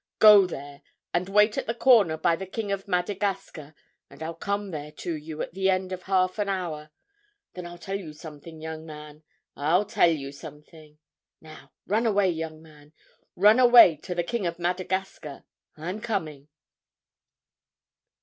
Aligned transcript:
"Go 0.17 0.47
there, 0.47 0.81
and 1.13 1.29
wait 1.29 1.59
at 1.59 1.67
the 1.67 1.75
corner 1.75 2.17
by 2.17 2.35
the 2.35 2.47
'King 2.47 2.71
of 2.71 2.87
Madagascar,' 2.87 3.75
and 4.09 4.23
I'll 4.23 4.33
come 4.33 4.71
there 4.71 4.91
to 4.93 5.13
you 5.13 5.43
at 5.43 5.51
the 5.53 5.69
end 5.69 5.91
of 5.91 6.01
half 6.01 6.39
an 6.39 6.49
hour. 6.49 6.89
Then 7.53 7.67
I'll 7.67 7.77
tell 7.77 7.99
you 7.99 8.11
something, 8.11 8.59
young 8.59 8.83
man—I'll 8.83 9.85
tell 9.85 10.09
you 10.09 10.31
something. 10.31 10.97
Now 11.39 11.71
run 11.85 12.07
away, 12.07 12.31
young 12.31 12.63
man, 12.63 12.93
run 13.35 13.59
away 13.59 13.95
to 13.97 14.15
the 14.15 14.23
'King 14.23 14.47
of 14.47 14.57
Madagascar'—I'm 14.57 16.01
coming!" 16.01 16.47